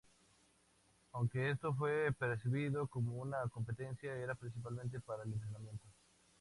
Aunque 1.11 1.51
esto 1.51 1.75
fue 1.75 2.11
percibido 2.17 2.87
como 2.87 3.17
una 3.17 3.37
competencia, 3.51 4.11
era 4.15 4.33
principalmente 4.33 4.99
para 4.99 5.21
el 5.23 5.33
entretenimiento. 5.33 5.85